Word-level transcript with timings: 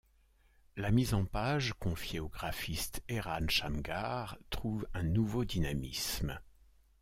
La 0.77 0.89
mise 0.89 1.13
en 1.13 1.25
page, 1.25 1.73
confiée 1.77 2.19
au 2.19 2.27
graphiste 2.27 3.03
Eran 3.07 3.47
Shamgar, 3.49 4.35
trouve 4.49 4.87
un 4.95 5.03
nouveau 5.03 5.45
dynamisme. 5.45 6.39